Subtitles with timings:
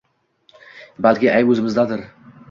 [1.05, 2.01] Balki ayb oʻzimizdadir